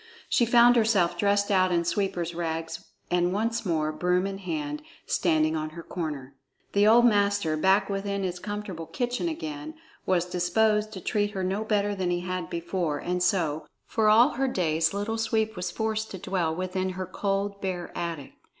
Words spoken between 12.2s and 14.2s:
had before; and so, for